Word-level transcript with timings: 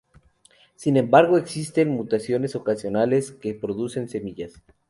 Sin 0.77 0.97
embargo, 0.97 1.37
existen 1.37 1.89
mutaciones 1.91 2.55
ocasionales 2.55 3.33
que 3.33 3.53
producen 3.53 4.09
semillas. 4.09 4.53